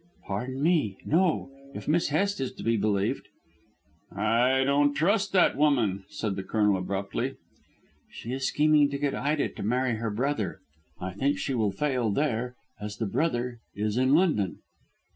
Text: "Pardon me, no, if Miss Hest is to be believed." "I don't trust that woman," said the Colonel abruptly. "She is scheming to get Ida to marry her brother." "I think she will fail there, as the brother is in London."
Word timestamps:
"Pardon 0.25 0.63
me, 0.63 0.97
no, 1.05 1.51
if 1.75 1.87
Miss 1.87 2.07
Hest 2.07 2.41
is 2.41 2.51
to 2.53 2.63
be 2.63 2.75
believed." 2.75 3.27
"I 4.11 4.63
don't 4.63 4.95
trust 4.95 5.31
that 5.33 5.55
woman," 5.55 6.05
said 6.09 6.35
the 6.35 6.41
Colonel 6.41 6.75
abruptly. 6.75 7.35
"She 8.09 8.33
is 8.33 8.47
scheming 8.47 8.89
to 8.89 8.97
get 8.97 9.13
Ida 9.13 9.49
to 9.49 9.61
marry 9.61 9.97
her 9.97 10.09
brother." 10.09 10.59
"I 10.99 11.13
think 11.13 11.37
she 11.37 11.53
will 11.53 11.71
fail 11.71 12.09
there, 12.09 12.55
as 12.79 12.97
the 12.97 13.05
brother 13.05 13.59
is 13.75 13.95
in 13.95 14.15
London." 14.15 14.61